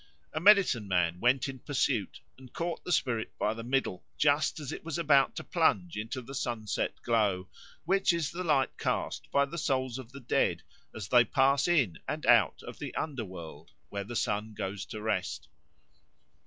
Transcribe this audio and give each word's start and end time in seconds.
A 0.33 0.39
medicine 0.39 0.87
man 0.87 1.19
went 1.19 1.47
in 1.47 1.59
pursuit 1.59 2.21
and 2.35 2.51
caught 2.51 2.83
the 2.83 2.91
spirit 2.91 3.37
by 3.37 3.53
the 3.53 3.61
middle 3.63 4.03
just 4.17 4.59
as 4.59 4.71
it 4.71 4.83
was 4.83 4.97
about 4.97 5.35
to 5.35 5.43
plunge 5.43 5.95
into 5.95 6.23
the 6.23 6.33
sunset 6.33 6.99
glow, 7.03 7.49
which 7.85 8.11
is 8.11 8.31
the 8.31 8.43
light 8.43 8.79
cast 8.79 9.29
by 9.31 9.45
the 9.45 9.59
souls 9.59 9.99
of 9.99 10.11
the 10.11 10.19
dead 10.19 10.63
as 10.95 11.07
they 11.09 11.23
pass 11.23 11.67
in 11.67 11.99
and 12.07 12.25
out 12.25 12.63
of 12.63 12.79
the 12.79 12.95
under 12.95 13.23
world, 13.23 13.73
where 13.89 14.03
the 14.03 14.15
sun 14.15 14.55
goes 14.55 14.85
to 14.87 14.99
rest. 15.03 15.47